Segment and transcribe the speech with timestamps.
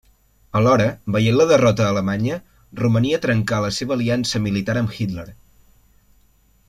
[0.59, 2.37] Alhora, veient la derrota alemanya,
[2.81, 5.27] Romania trencà la seva aliança militar amb Hitler.